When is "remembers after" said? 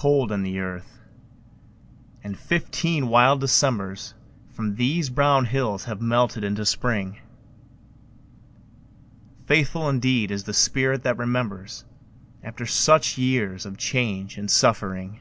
11.18-12.64